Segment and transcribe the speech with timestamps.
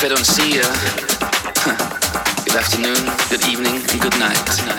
[0.00, 0.62] If I don't see you,
[2.44, 4.38] good afternoon, good evening, and good night.
[4.62, 4.78] Good.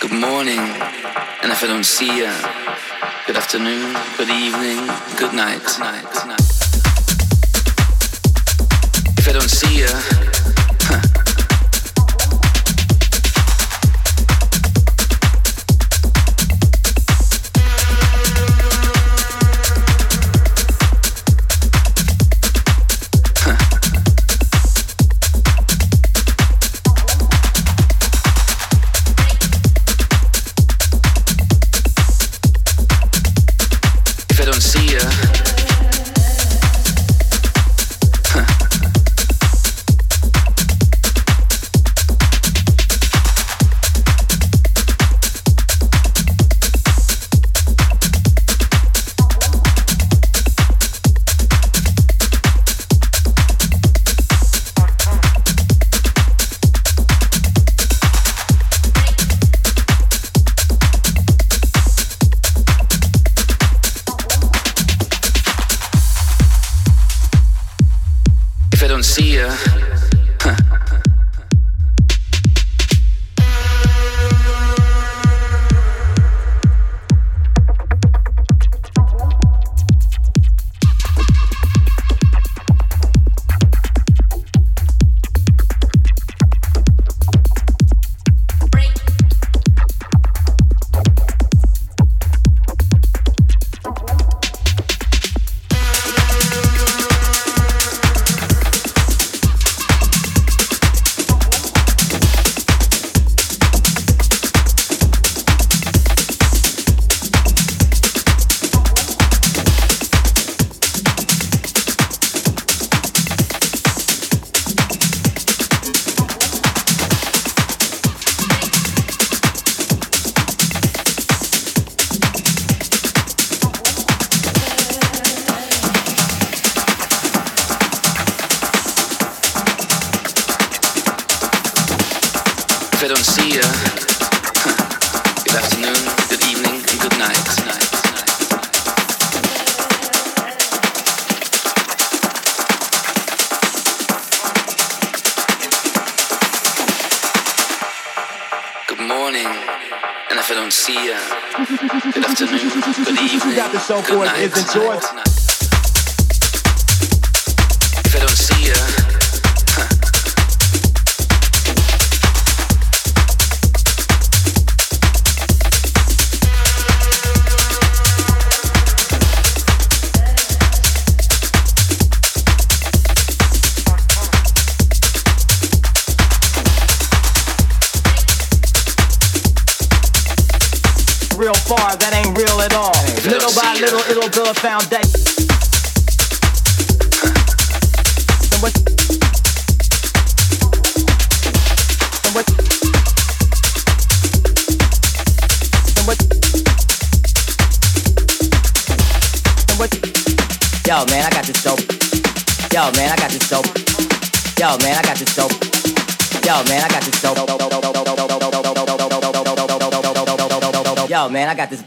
[0.00, 2.32] Good morning, and if I don't see you,
[3.28, 4.90] good afternoon, good evening,
[5.20, 5.62] good night.
[5.62, 6.34] Good.
[9.18, 10.29] If I don't see you.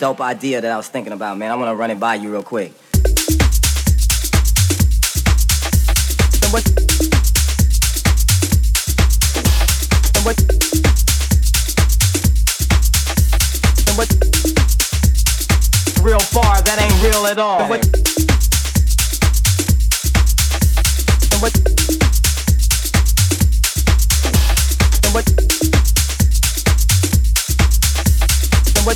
[0.03, 1.49] dope idea that I was thinking about, man.
[1.49, 2.73] I'm gonna run it by you real quick.
[16.01, 17.61] Real far, that ain't real at all.
[17.61, 17.85] And what?
[25.05, 25.52] And what?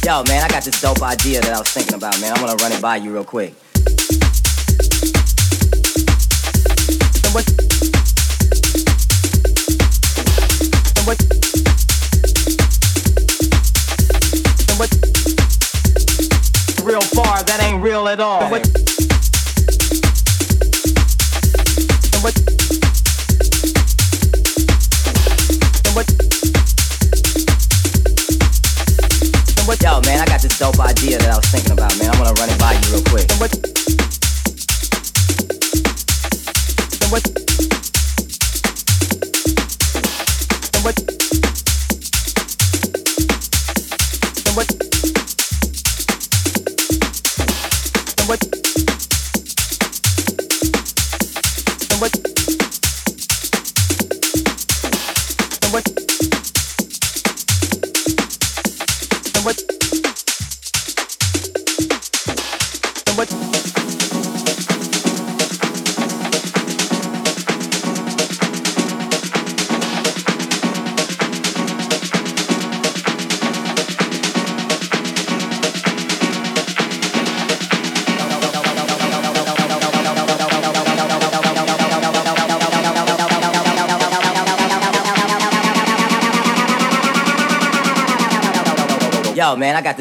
[0.07, 2.31] yo, man, I got this dope idea that I was thinking about, man.
[2.31, 3.53] I'm gonna run it by you real quick.
[16.85, 18.86] Real far, that ain't real at all.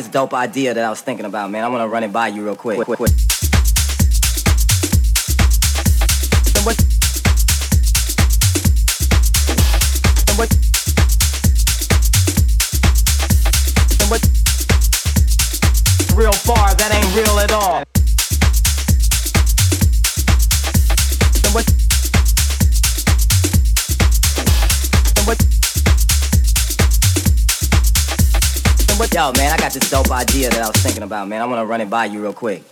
[0.06, 1.64] this dope idea that I was thinking about, man.
[1.64, 2.82] I'm gonna run it by you real quick.
[2.82, 3.35] quick, quick.
[30.36, 31.40] idea that I was thinking about, man.
[31.40, 32.62] I want to run it by you real quick.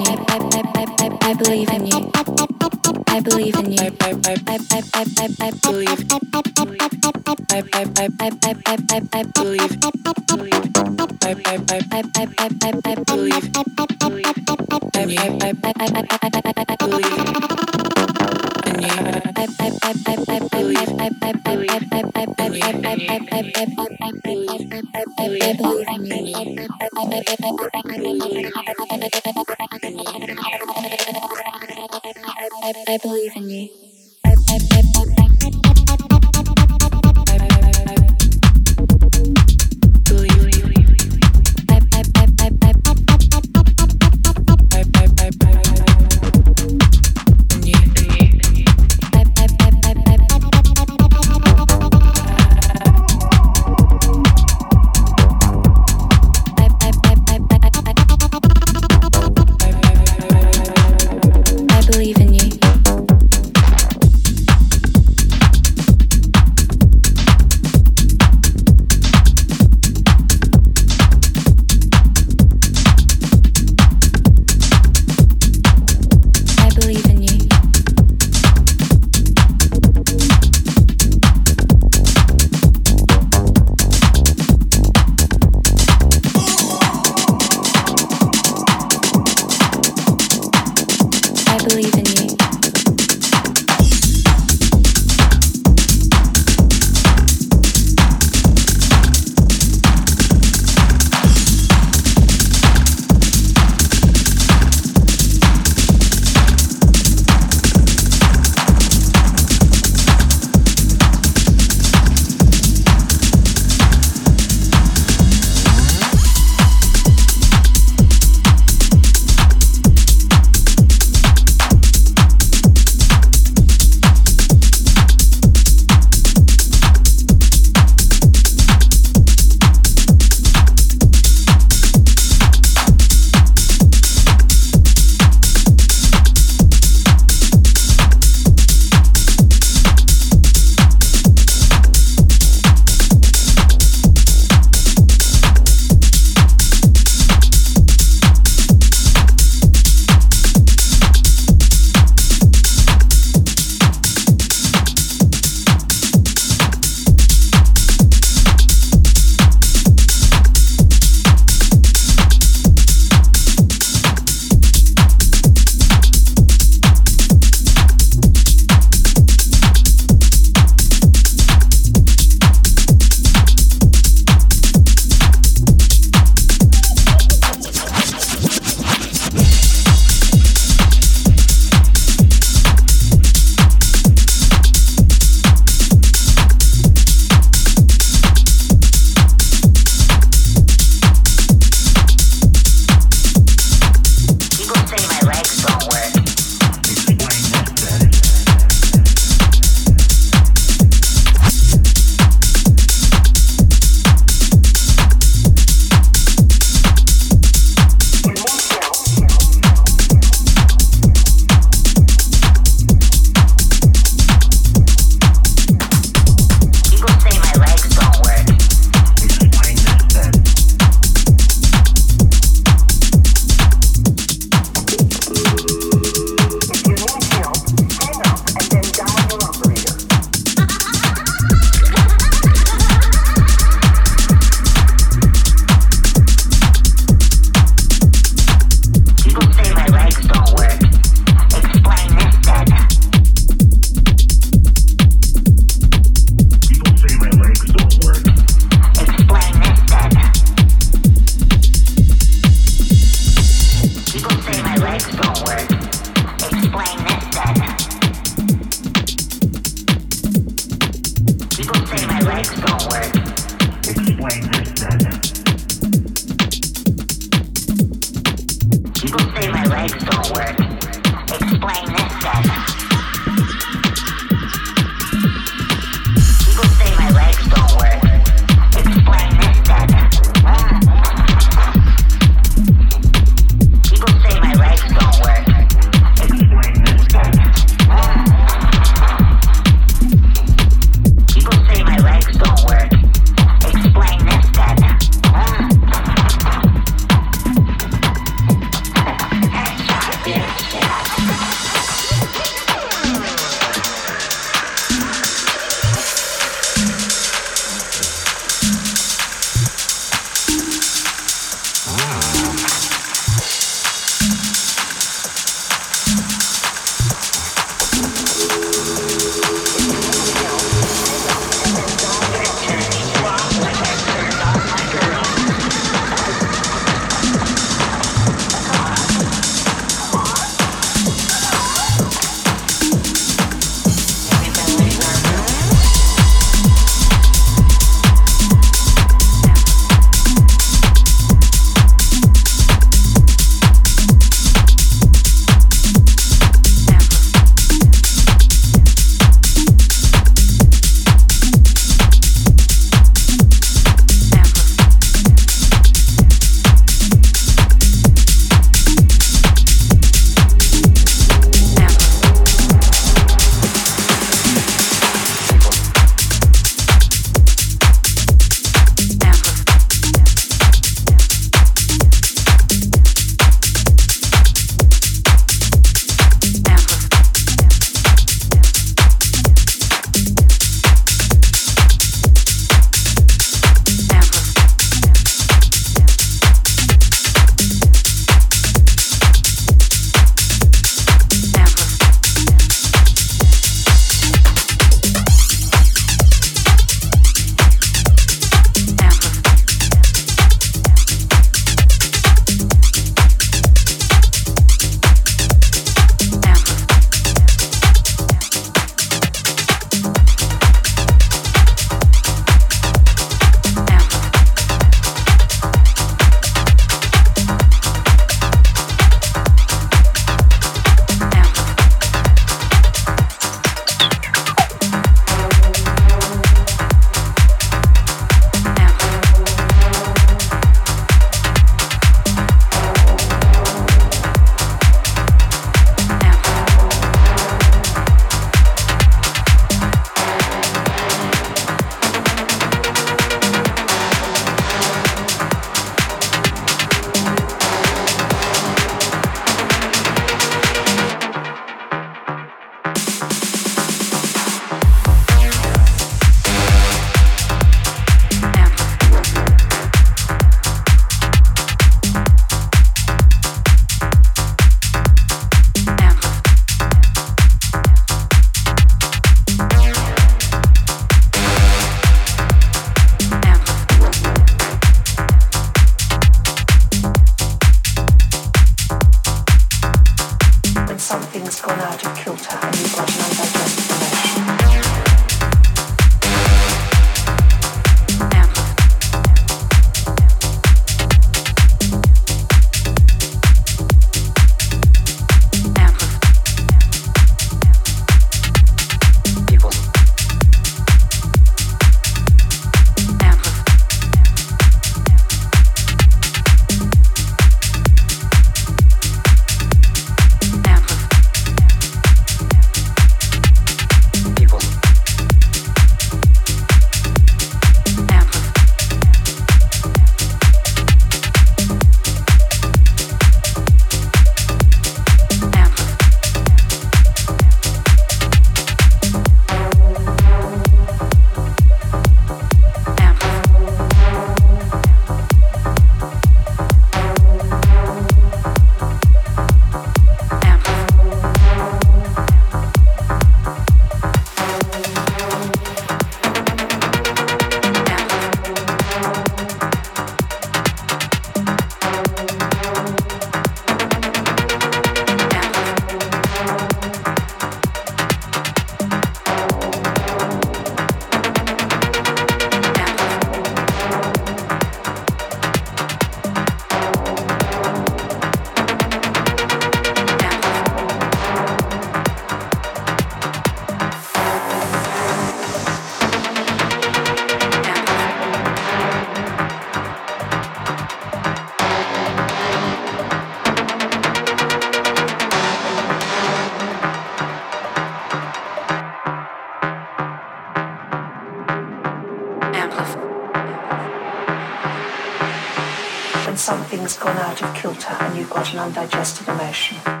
[598.59, 600.00] Undigested emotion.